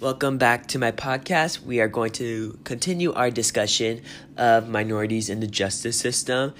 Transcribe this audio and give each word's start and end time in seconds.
Welcome 0.00 0.38
back 0.38 0.68
to 0.68 0.78
my 0.78 0.92
podcast. 0.92 1.64
We 1.64 1.80
are 1.80 1.88
going 1.88 2.12
to 2.12 2.56
continue 2.62 3.12
our 3.14 3.32
discussion 3.32 4.02
of 4.36 4.68
minorities 4.68 5.28
in 5.28 5.40
the 5.40 5.48
justice 5.48 5.98
system, 5.98 6.54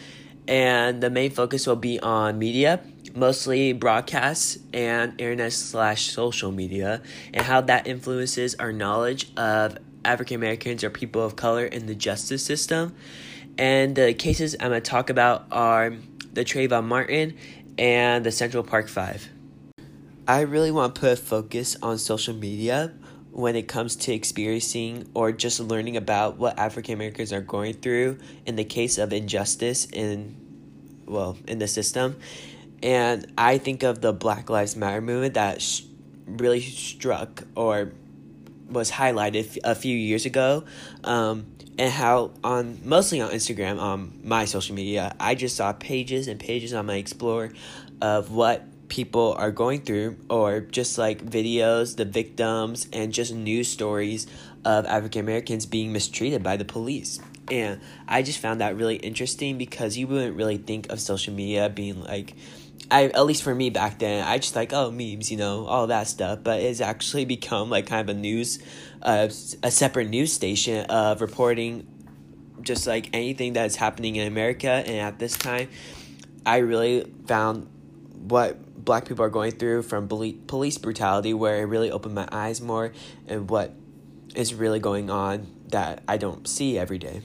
and 0.48 1.00
the 1.00 1.08
main 1.08 1.30
focus 1.30 1.64
will 1.64 1.76
be 1.76 2.00
on 2.00 2.36
media, 2.40 2.80
mostly 3.14 3.72
broadcasts 3.72 4.58
and 4.74 5.12
internet 5.20 5.52
slash 5.52 6.10
social 6.10 6.50
media, 6.50 7.00
and 7.32 7.46
how 7.46 7.60
that 7.60 7.86
influences 7.86 8.56
our 8.56 8.72
knowledge 8.72 9.30
of 9.36 9.78
African 10.04 10.34
Americans 10.34 10.82
or 10.82 10.90
people 10.90 11.24
of 11.24 11.36
color 11.36 11.64
in 11.64 11.86
the 11.86 11.94
justice 11.94 12.44
system. 12.44 12.92
And 13.56 13.94
the 13.94 14.14
cases 14.14 14.56
I'm 14.58 14.70
going 14.70 14.82
to 14.82 14.90
talk 14.90 15.10
about 15.10 15.46
are 15.52 15.94
the 16.32 16.44
Trayvon 16.44 16.86
Martin 16.86 17.36
and 17.78 18.26
the 18.26 18.32
Central 18.32 18.64
Park 18.64 18.88
Five. 18.88 19.28
I 20.26 20.40
really 20.40 20.72
want 20.72 20.96
to 20.96 21.00
put 21.00 21.12
a 21.12 21.16
focus 21.16 21.76
on 21.80 21.98
social 21.98 22.34
media 22.34 22.92
when 23.38 23.54
it 23.54 23.68
comes 23.68 23.94
to 23.94 24.12
experiencing 24.12 25.08
or 25.14 25.30
just 25.30 25.60
learning 25.60 25.96
about 25.96 26.38
what 26.38 26.58
African 26.58 26.94
Americans 26.94 27.32
are 27.32 27.40
going 27.40 27.72
through 27.72 28.18
in 28.46 28.56
the 28.56 28.64
case 28.64 28.98
of 28.98 29.12
injustice 29.12 29.86
in 29.92 30.34
well 31.06 31.38
in 31.46 31.60
the 31.60 31.68
system. 31.68 32.16
And 32.82 33.32
I 33.38 33.58
think 33.58 33.84
of 33.84 34.00
the 34.00 34.12
Black 34.12 34.50
Lives 34.50 34.74
Matter 34.74 35.00
movement 35.00 35.34
that 35.34 35.62
sh- 35.62 35.82
really 36.26 36.60
struck 36.60 37.44
or 37.54 37.92
was 38.68 38.90
highlighted 38.90 39.56
a 39.62 39.76
few 39.76 39.96
years 39.96 40.26
ago 40.26 40.64
um, 41.04 41.46
and 41.78 41.92
how 41.92 42.32
on 42.42 42.80
mostly 42.84 43.20
on 43.20 43.30
Instagram 43.30 43.80
on 43.80 43.92
um, 43.92 44.20
my 44.24 44.46
social 44.46 44.74
media 44.74 45.14
I 45.20 45.36
just 45.36 45.54
saw 45.54 45.72
pages 45.72 46.26
and 46.26 46.40
pages 46.40 46.74
on 46.74 46.86
my 46.86 46.96
explore 46.96 47.52
of 48.02 48.32
what 48.32 48.64
people 48.88 49.34
are 49.38 49.50
going 49.50 49.82
through, 49.82 50.16
or 50.28 50.60
just 50.60 50.98
like 50.98 51.24
videos, 51.24 51.96
the 51.96 52.04
victims, 52.04 52.88
and 52.92 53.12
just 53.12 53.32
news 53.34 53.68
stories 53.68 54.26
of 54.64 54.86
African 54.86 55.20
Americans 55.20 55.66
being 55.66 55.92
mistreated 55.92 56.42
by 56.42 56.56
the 56.56 56.64
police. 56.64 57.20
And 57.50 57.80
I 58.06 58.22
just 58.22 58.38
found 58.38 58.60
that 58.60 58.76
really 58.76 58.96
interesting 58.96 59.58
because 59.58 59.96
you 59.96 60.06
wouldn't 60.06 60.36
really 60.36 60.58
think 60.58 60.90
of 60.90 61.00
social 61.00 61.32
media 61.32 61.68
being 61.68 62.02
like, 62.02 62.34
I 62.90 63.04
at 63.04 63.26
least 63.26 63.42
for 63.42 63.54
me 63.54 63.70
back 63.70 63.98
then, 63.98 64.26
I 64.26 64.38
just 64.38 64.56
like 64.56 64.72
oh 64.72 64.90
memes, 64.90 65.30
you 65.30 65.36
know, 65.36 65.66
all 65.66 65.86
that 65.88 66.08
stuff. 66.08 66.40
But 66.42 66.60
it's 66.60 66.80
actually 66.80 67.24
become 67.36 67.70
like 67.70 67.86
kind 67.86 68.08
of 68.08 68.16
a 68.16 68.18
news, 68.18 68.58
uh, 69.02 69.28
a 69.62 69.70
separate 69.70 70.08
news 70.08 70.32
station 70.32 70.86
of 70.86 71.20
reporting, 71.20 71.86
just 72.62 72.86
like 72.86 73.10
anything 73.12 73.52
that's 73.52 73.76
happening 73.76 74.16
in 74.16 74.26
America. 74.26 74.70
And 74.70 74.96
at 74.96 75.18
this 75.18 75.36
time, 75.36 75.68
I 76.44 76.58
really 76.58 77.10
found 77.26 77.68
what 78.20 78.84
black 78.84 79.06
people 79.06 79.24
are 79.24 79.30
going 79.30 79.52
through 79.52 79.82
from 79.82 80.08
police 80.08 80.78
brutality 80.78 81.34
where 81.34 81.62
it 81.62 81.66
really 81.66 81.90
opened 81.90 82.14
my 82.14 82.28
eyes 82.32 82.60
more 82.60 82.92
and 83.26 83.50
what 83.50 83.74
is 84.34 84.54
really 84.54 84.80
going 84.80 85.10
on 85.10 85.46
that 85.68 86.02
I 86.08 86.16
don't 86.16 86.46
see 86.48 86.78
every 86.78 86.98
day. 86.98 87.22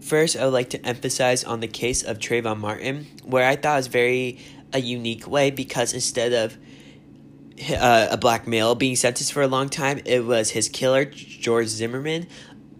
First, 0.00 0.36
I 0.36 0.44
would 0.44 0.52
like 0.52 0.70
to 0.70 0.86
emphasize 0.86 1.44
on 1.44 1.60
the 1.60 1.68
case 1.68 2.02
of 2.02 2.18
Trayvon 2.18 2.58
Martin, 2.58 3.06
where 3.24 3.46
I 3.48 3.56
thought 3.56 3.76
was 3.76 3.86
very 3.86 4.38
a 4.72 4.80
unique 4.80 5.26
way 5.26 5.50
because 5.50 5.94
instead 5.94 6.32
of 6.32 6.58
uh, 7.70 8.08
a 8.10 8.16
black 8.16 8.46
male 8.46 8.74
being 8.74 8.96
sentenced 8.96 9.32
for 9.32 9.42
a 9.42 9.46
long 9.46 9.68
time, 9.68 10.00
it 10.04 10.24
was 10.24 10.50
his 10.50 10.68
killer, 10.68 11.04
George 11.04 11.68
Zimmerman, 11.68 12.26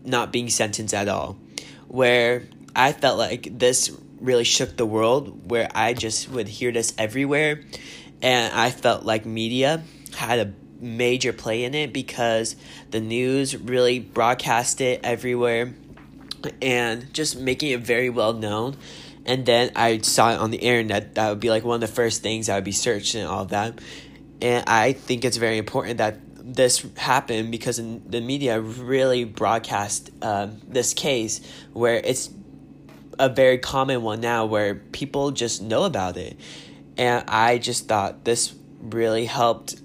not 0.05 0.33
being 0.33 0.51
sentenced 0.51 0.93
at 0.93 1.09
all. 1.09 1.39
Where 1.89 2.45
I 2.77 2.93
felt 2.93 3.19
like 3.19 3.59
this 3.59 3.97
really 4.25 4.45
shook 4.45 4.77
the 4.77 4.87
world, 4.87 5.51
where 5.51 5.69
I 5.75 5.95
just 5.95 6.31
would 6.31 6.49
hear 6.49 6.73
this 6.73 6.95
everywhere 6.99 7.61
and 8.25 8.55
I 8.55 8.71
felt 8.71 9.05
like 9.05 9.27
media 9.27 9.83
had 10.17 10.39
a 10.39 10.53
major 10.81 11.35
play 11.35 11.65
in 11.65 11.75
it 11.75 11.93
because 11.93 12.57
the 12.91 13.01
news 13.01 13.55
really 13.55 13.99
broadcast 13.99 14.81
it 14.81 15.01
everywhere 15.05 15.75
and 16.63 17.13
just 17.13 17.39
making 17.39 17.73
it 17.73 17.81
very 17.81 18.09
well 18.09 18.33
known. 18.33 18.77
And 19.27 19.45
then 19.45 19.73
I 19.77 19.99
saw 19.99 20.33
it 20.33 20.39
on 20.39 20.51
the 20.51 20.57
internet. 20.57 21.17
That 21.17 21.29
would 21.29 21.41
be 21.41 21.51
like 21.51 21.65
one 21.65 21.77
of 21.77 21.81
the 21.83 21.95
first 21.95 22.23
things 22.23 22.49
I 22.49 22.55
would 22.55 22.65
be 22.65 22.73
searching 22.73 23.21
and 23.21 23.31
all 23.31 23.45
that. 23.47 23.79
And 24.41 24.65
I 24.67 24.95
think 24.95 25.27
it's 25.27 25.37
very 25.37 25.59
important 25.59 25.99
that 25.99 26.19
this 26.37 26.87
happened 26.97 27.51
because 27.51 27.77
the 27.77 28.21
media 28.23 28.59
really 28.59 29.25
broadcast 29.25 30.11
um, 30.23 30.63
this 30.67 30.95
case 30.95 31.43
where 31.75 31.97
it's 31.97 32.31
a 33.19 33.29
very 33.29 33.59
common 33.59 34.03
one 34.03 34.21
now 34.21 34.45
where 34.45 34.75
people 34.75 35.31
just 35.31 35.63
know 35.63 35.85
about 35.85 36.17
it 36.17 36.39
and 36.97 37.25
I 37.29 37.59
just 37.59 37.89
thought 37.89 38.25
this 38.25 38.55
really 38.81 39.27
helped 39.27 39.81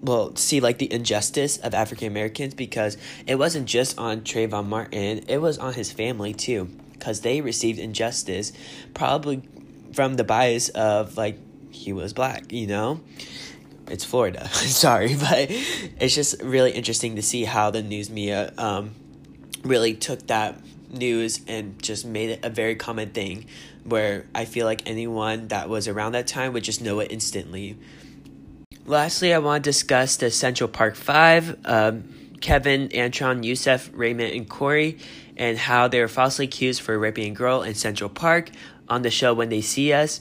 well 0.00 0.34
see 0.36 0.60
like 0.60 0.78
the 0.78 0.92
injustice 0.92 1.56
of 1.58 1.74
African 1.74 2.08
Americans 2.08 2.54
because 2.54 2.96
it 3.26 3.36
wasn't 3.36 3.66
just 3.66 3.98
on 3.98 4.20
Trayvon 4.20 4.66
Martin, 4.66 5.24
it 5.28 5.38
was 5.38 5.58
on 5.58 5.74
his 5.74 5.90
family 5.90 6.32
too 6.34 6.68
because 6.92 7.20
they 7.20 7.40
received 7.40 7.78
injustice 7.78 8.52
probably 8.94 9.42
from 9.92 10.14
the 10.14 10.24
bias 10.24 10.68
of 10.70 11.16
like 11.16 11.38
he 11.70 11.92
was 11.92 12.12
black, 12.12 12.52
you 12.52 12.66
know. 12.66 13.00
It's 13.88 14.04
Florida, 14.04 14.46
sorry, 14.52 15.14
but 15.20 15.46
it's 15.48 16.14
just 16.14 16.42
really 16.42 16.72
interesting 16.72 17.16
to 17.16 17.22
see 17.22 17.44
how 17.44 17.70
the 17.70 17.82
news 17.82 18.10
media 18.10 18.52
um, 18.58 18.94
really 19.64 19.94
took 19.94 20.26
that 20.26 20.60
news 20.90 21.40
and 21.46 21.80
just 21.82 22.04
made 22.04 22.30
it 22.30 22.44
a 22.44 22.50
very 22.50 22.74
common 22.74 23.10
thing 23.10 23.46
where 23.84 24.26
I 24.34 24.44
feel 24.44 24.66
like 24.66 24.82
anyone 24.86 25.48
that 25.48 25.68
was 25.68 25.88
around 25.88 26.12
that 26.12 26.26
time 26.26 26.52
would 26.52 26.64
just 26.64 26.80
know 26.80 27.00
it 27.00 27.10
instantly. 27.10 27.76
Lastly, 28.86 29.34
I 29.34 29.38
want 29.38 29.64
to 29.64 29.68
discuss 29.68 30.16
the 30.16 30.30
Central 30.30 30.68
Park 30.68 30.94
Five 30.94 31.58
um, 31.64 32.08
Kevin, 32.40 32.88
Antron, 32.88 33.44
Yusef, 33.44 33.90
Raymond, 33.92 34.34
and 34.34 34.48
Korey, 34.48 35.00
and 35.36 35.58
how 35.58 35.88
they 35.88 36.00
were 36.00 36.08
falsely 36.08 36.46
accused 36.46 36.80
for 36.80 36.98
raping 36.98 37.32
a 37.32 37.34
girl 37.34 37.62
in 37.62 37.74
Central 37.74 38.08
Park 38.08 38.50
on 38.88 39.02
the 39.02 39.10
show 39.10 39.34
When 39.34 39.48
They 39.48 39.60
See 39.60 39.92
Us. 39.92 40.20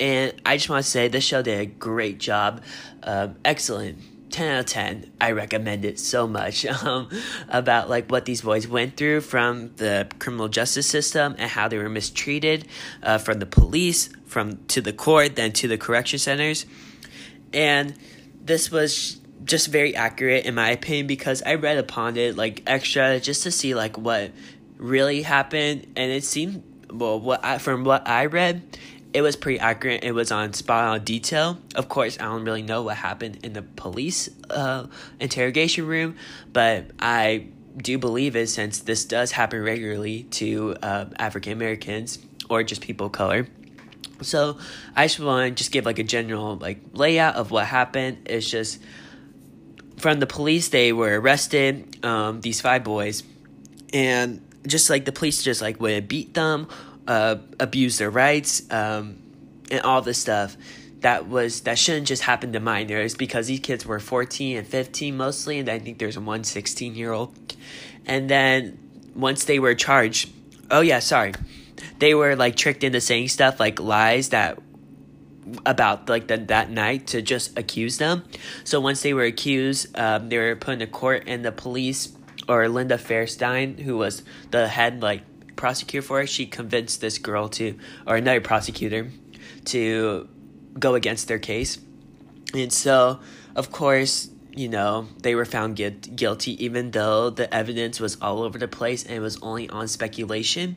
And 0.00 0.34
I 0.44 0.56
just 0.56 0.68
want 0.68 0.84
to 0.84 0.90
say 0.90 1.08
this 1.08 1.24
show 1.24 1.42
did 1.42 1.60
a 1.60 1.66
great 1.66 2.18
job. 2.18 2.62
Um, 3.02 3.36
excellent 3.44 3.98
10 4.32 4.54
out 4.54 4.60
of 4.60 4.66
10 4.66 5.12
i 5.20 5.30
recommend 5.30 5.84
it 5.84 5.98
so 5.98 6.26
much 6.26 6.64
um, 6.84 7.08
about 7.48 7.88
like 7.88 8.10
what 8.10 8.24
these 8.24 8.42
boys 8.42 8.66
went 8.66 8.96
through 8.96 9.20
from 9.20 9.70
the 9.76 10.08
criminal 10.18 10.48
justice 10.48 10.86
system 10.86 11.34
and 11.38 11.50
how 11.50 11.68
they 11.68 11.78
were 11.78 11.88
mistreated 11.88 12.66
uh, 13.02 13.18
from 13.18 13.38
the 13.38 13.46
police 13.46 14.08
from 14.32 14.56
to 14.66 14.80
the 14.80 14.92
court 14.92 15.36
then 15.36 15.52
to 15.52 15.68
the 15.68 15.78
correction 15.78 16.18
centers. 16.18 16.66
And 17.52 17.94
this 18.42 18.70
was 18.70 19.20
just 19.44 19.68
very 19.68 19.94
accurate 19.94 20.46
in 20.46 20.54
my 20.54 20.70
opinion 20.70 21.06
because 21.08 21.42
i 21.42 21.54
read 21.54 21.76
upon 21.76 22.16
it 22.16 22.36
like 22.36 22.62
extra 22.64 23.18
just 23.18 23.42
to 23.42 23.50
see 23.50 23.74
like 23.74 23.98
what 23.98 24.32
really 24.78 25.22
happened. 25.22 25.86
And 25.94 26.10
it 26.10 26.24
seemed 26.24 26.64
well 26.90 27.20
what 27.20 27.44
I, 27.44 27.58
from 27.58 27.84
what 27.84 28.08
i 28.08 28.26
read 28.26 28.62
it 29.14 29.22
was 29.22 29.36
pretty 29.36 29.58
accurate. 29.58 30.04
It 30.04 30.12
was 30.12 30.32
on 30.32 30.52
spot 30.52 30.84
on 30.84 31.04
detail. 31.04 31.58
Of 31.74 31.88
course, 31.88 32.18
I 32.18 32.24
don't 32.24 32.44
really 32.44 32.62
know 32.62 32.82
what 32.82 32.96
happened 32.96 33.40
in 33.42 33.52
the 33.52 33.62
police 33.62 34.30
uh, 34.50 34.86
interrogation 35.20 35.86
room, 35.86 36.16
but 36.52 36.86
I 36.98 37.46
do 37.76 37.98
believe 37.98 38.36
it 38.36 38.48
since 38.48 38.80
this 38.80 39.04
does 39.04 39.32
happen 39.32 39.62
regularly 39.62 40.24
to 40.24 40.76
uh, 40.82 41.06
African 41.18 41.52
Americans 41.52 42.18
or 42.48 42.62
just 42.62 42.80
people 42.80 43.06
of 43.06 43.12
color. 43.12 43.46
So 44.22 44.58
I 44.94 45.06
just 45.06 45.20
want 45.20 45.48
to 45.48 45.54
just 45.54 45.72
give 45.72 45.84
like 45.84 45.98
a 45.98 46.04
general 46.04 46.56
like 46.56 46.78
layout 46.92 47.34
of 47.34 47.50
what 47.50 47.66
happened. 47.66 48.26
It's 48.26 48.48
just 48.48 48.80
from 49.98 50.20
the 50.20 50.26
police 50.26 50.68
they 50.68 50.92
were 50.92 51.20
arrested 51.20 52.04
um, 52.04 52.40
these 52.40 52.60
five 52.60 52.84
boys, 52.84 53.24
and 53.92 54.40
just 54.66 54.88
like 54.90 55.04
the 55.04 55.12
police 55.12 55.42
just 55.42 55.60
like 55.60 55.80
would 55.80 56.08
beat 56.08 56.34
them 56.34 56.68
uh, 57.06 57.36
abuse 57.58 57.98
their 57.98 58.10
rights, 58.10 58.70
um, 58.70 59.18
and 59.70 59.80
all 59.82 60.02
this 60.02 60.18
stuff 60.18 60.56
that 61.00 61.28
was 61.28 61.62
that 61.62 61.78
shouldn't 61.78 62.06
just 62.06 62.22
happen 62.22 62.52
to 62.52 62.60
minors 62.60 63.14
because 63.14 63.48
these 63.48 63.58
kids 63.58 63.84
were 63.84 63.98
14 63.98 64.58
and 64.58 64.66
15 64.66 65.16
mostly 65.16 65.58
and 65.58 65.68
i 65.68 65.80
think 65.80 65.98
there's 65.98 66.16
one 66.16 66.44
16 66.44 66.94
year 66.94 67.10
old 67.10 67.56
and 68.06 68.30
then 68.30 68.78
once 69.16 69.44
they 69.44 69.58
were 69.58 69.74
charged 69.74 70.30
oh 70.70 70.80
yeah 70.80 71.00
sorry 71.00 71.32
they 71.98 72.14
were 72.14 72.36
like 72.36 72.56
tricked 72.56 72.84
into 72.84 73.00
saying 73.00 73.28
stuff 73.28 73.58
like 73.58 73.80
lies 73.80 74.30
that 74.30 74.58
about 75.66 76.08
like 76.08 76.28
the, 76.28 76.36
that 76.36 76.70
night 76.70 77.08
to 77.08 77.22
just 77.22 77.58
accuse 77.58 77.98
them. 77.98 78.24
So 78.64 78.80
once 78.80 79.02
they 79.02 79.12
were 79.12 79.24
accused 79.24 79.96
um, 79.98 80.28
they 80.28 80.38
were 80.38 80.56
put 80.56 80.74
in 80.74 80.82
a 80.82 80.86
court 80.86 81.24
and 81.26 81.44
the 81.44 81.52
police 81.52 82.16
or 82.48 82.68
linda 82.68 82.98
fairstein 82.98 83.78
who 83.78 83.96
was 83.96 84.22
the 84.50 84.66
head 84.68 85.02
like 85.02 85.22
prosecutor 85.62 86.04
for 86.04 86.20
it, 86.20 86.28
she 86.28 86.44
convinced 86.44 87.00
this 87.00 87.18
girl 87.18 87.48
to, 87.48 87.78
or 88.04 88.16
another 88.16 88.40
prosecutor, 88.40 89.12
to 89.66 90.28
go 90.76 90.96
against 90.96 91.28
their 91.28 91.38
case. 91.38 91.78
And 92.52 92.72
so, 92.72 93.20
of 93.54 93.70
course, 93.70 94.28
you 94.56 94.68
know, 94.68 95.06
they 95.22 95.36
were 95.36 95.44
found 95.44 95.76
gu- 95.76 95.90
guilty 95.90 96.52
even 96.64 96.90
though 96.90 97.30
the 97.30 97.46
evidence 97.54 98.00
was 98.00 98.16
all 98.20 98.42
over 98.42 98.58
the 98.58 98.66
place 98.66 99.04
and 99.04 99.14
it 99.14 99.20
was 99.20 99.38
only 99.40 99.70
on 99.70 99.86
speculation. 99.86 100.74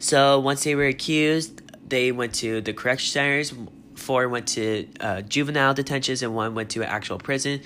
So, 0.00 0.40
once 0.40 0.64
they 0.64 0.74
were 0.74 0.86
accused, 0.86 1.62
they 1.88 2.10
went 2.10 2.34
to 2.42 2.60
the 2.60 2.72
correction 2.72 3.12
centers. 3.12 3.54
Four 3.94 4.28
went 4.28 4.48
to 4.48 4.88
uh, 4.98 5.22
juvenile 5.22 5.72
detentions 5.72 6.20
and 6.24 6.34
one 6.34 6.56
went 6.56 6.70
to 6.70 6.80
an 6.82 6.88
actual 6.88 7.18
prison. 7.18 7.60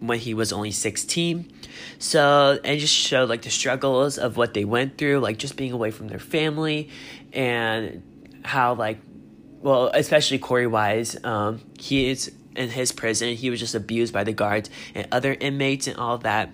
When 0.00 0.18
he 0.18 0.34
was 0.34 0.52
only 0.52 0.70
16. 0.70 1.50
So, 1.98 2.58
and 2.64 2.80
just 2.80 2.94
showed 2.94 3.28
like 3.28 3.42
the 3.42 3.50
struggles 3.50 4.16
of 4.18 4.36
what 4.36 4.54
they 4.54 4.64
went 4.64 4.96
through, 4.96 5.20
like 5.20 5.36
just 5.36 5.56
being 5.56 5.72
away 5.72 5.90
from 5.90 6.08
their 6.08 6.18
family 6.18 6.88
and 7.32 8.02
how, 8.42 8.74
like, 8.74 8.98
well, 9.60 9.90
especially 9.92 10.38
Korey 10.38 10.70
Wise, 10.70 11.22
um, 11.22 11.60
he 11.78 12.08
is 12.08 12.32
in 12.56 12.68
his 12.68 12.92
prison. 12.92 13.34
He 13.34 13.50
was 13.50 13.60
just 13.60 13.74
abused 13.74 14.12
by 14.12 14.24
the 14.24 14.32
guards 14.32 14.70
and 14.94 15.06
other 15.12 15.36
inmates 15.38 15.86
and 15.86 15.96
all 15.96 16.18
that. 16.18 16.50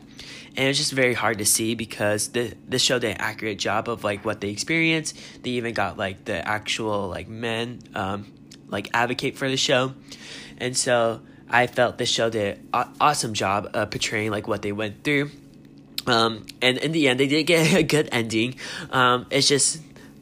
And 0.56 0.68
it's 0.68 0.78
just 0.78 0.92
very 0.92 1.14
hard 1.14 1.38
to 1.38 1.44
see 1.44 1.74
because 1.74 2.28
the 2.28 2.54
this 2.66 2.80
showed 2.80 3.04
an 3.04 3.16
accurate 3.18 3.58
job 3.58 3.88
of 3.88 4.04
like 4.04 4.24
what 4.24 4.40
they 4.40 4.48
experienced. 4.48 5.16
They 5.42 5.50
even 5.50 5.74
got 5.74 5.98
like 5.98 6.24
the 6.24 6.46
actual 6.46 7.08
like 7.08 7.28
men 7.28 7.80
um, 7.94 8.32
like 8.68 8.88
advocate 8.94 9.36
for 9.36 9.50
the 9.50 9.58
show, 9.58 9.92
and 10.56 10.74
so 10.74 11.20
I 11.48 11.66
felt 11.66 11.98
this 11.98 12.10
show 12.10 12.30
did 12.30 12.60
an 12.72 12.88
awesome 13.00 13.34
job 13.34 13.70
of 13.74 13.90
portraying 13.90 14.30
like 14.30 14.48
what 14.48 14.62
they 14.62 14.72
went 14.72 15.04
through. 15.04 15.30
Um, 16.06 16.46
and 16.62 16.78
in 16.78 16.92
the 16.92 17.08
end, 17.08 17.20
they 17.20 17.26
did 17.26 17.44
get 17.44 17.74
a 17.76 17.82
good 17.82 18.08
ending. 18.12 18.56
Um, 18.90 19.26
it's 19.30 19.48
just 19.48 19.80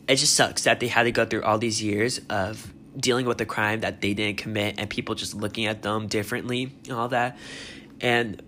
it 0.09 0.17
just 0.17 0.35
sucks 0.35 0.65
that 0.65 0.81
they 0.81 0.89
had 0.89 1.05
to 1.05 1.13
go 1.13 1.25
through 1.25 1.43
all 1.43 1.59
these 1.59 1.83
years 1.83 2.21
of 2.29 2.73
dealing 2.97 3.27
with 3.27 3.39
the 3.39 3.47
crime 3.47 3.81
that 3.81 4.01
they 4.01 4.15
didn't 4.15 4.39
commit 4.39 4.77
and 4.79 4.89
people 4.89 5.15
just 5.15 5.35
looking 5.35 5.67
at 5.67 5.83
them 5.83 6.07
differently 6.07 6.73
and 6.85 6.93
all 6.93 7.09
that. 7.09 7.37
And 8.01 8.41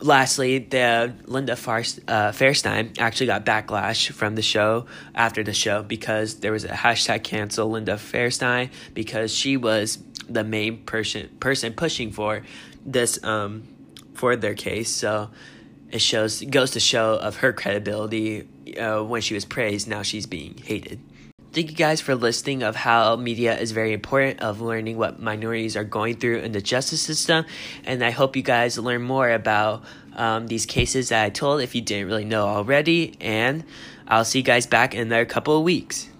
lastly, 0.00 0.58
the 0.58 1.14
Linda 1.26 1.56
Fars- 1.56 2.00
uh, 2.06 2.32
Fairstein 2.32 2.98
actually 2.98 3.26
got 3.26 3.46
backlash 3.46 4.10
from 4.10 4.34
the 4.34 4.42
show 4.42 4.86
after 5.14 5.42
the 5.42 5.52
show 5.52 5.82
because 5.82 6.40
there 6.40 6.52
was 6.52 6.64
a 6.64 6.68
hashtag 6.68 7.22
cancel 7.24 7.70
Linda 7.70 7.94
Fairstein 7.94 8.70
because 8.94 9.32
she 9.32 9.56
was 9.56 9.96
the 10.28 10.44
main 10.44 10.84
person 10.84 11.28
person 11.40 11.72
pushing 11.72 12.12
for 12.12 12.42
this 12.84 13.22
um, 13.24 13.66
for 14.14 14.36
their 14.36 14.54
case. 14.54 14.90
So 14.90 15.30
it 15.90 16.00
shows 16.00 16.42
goes 16.42 16.72
to 16.72 16.80
show 16.80 17.14
of 17.14 17.36
her 17.36 17.52
credibility 17.52 18.48
uh, 18.78 19.02
when 19.02 19.22
she 19.22 19.34
was 19.34 19.44
praised. 19.44 19.88
Now 19.88 20.02
she's 20.02 20.26
being 20.26 20.58
hated. 20.58 21.00
Thank 21.50 21.70
you 21.70 21.76
guys 21.76 22.02
for 22.02 22.14
listening 22.14 22.62
of 22.62 22.76
how 22.76 23.16
media 23.16 23.58
is 23.58 23.72
very 23.72 23.94
important 23.94 24.40
of 24.40 24.60
learning 24.60 24.98
what 24.98 25.18
minorities 25.18 25.78
are 25.78 25.84
going 25.84 26.16
through 26.16 26.40
in 26.40 26.52
the 26.52 26.60
justice 26.60 27.00
system. 27.00 27.46
And 27.84 28.04
I 28.04 28.10
hope 28.10 28.36
you 28.36 28.42
guys 28.42 28.78
learn 28.78 29.02
more 29.02 29.30
about 29.30 29.82
um, 30.14 30.46
these 30.46 30.66
cases 30.66 31.08
that 31.08 31.24
I 31.24 31.30
told 31.30 31.62
if 31.62 31.74
you 31.74 31.80
didn't 31.80 32.06
really 32.06 32.26
know 32.26 32.46
already. 32.46 33.16
And 33.20 33.64
I'll 34.06 34.26
see 34.26 34.40
you 34.40 34.44
guys 34.44 34.66
back 34.66 34.94
in 34.94 35.10
a 35.10 35.24
couple 35.24 35.56
of 35.56 35.64
weeks. 35.64 36.10